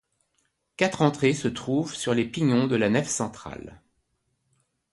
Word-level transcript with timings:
Quatre 0.77 1.03
entrées 1.03 1.35
se 1.35 1.47
trouvent 1.47 1.93
sur 1.93 2.15
les 2.15 2.25
pignons 2.25 2.65
de 2.65 2.75
la 2.75 2.89
nef 2.89 3.07
centrale. 3.07 3.83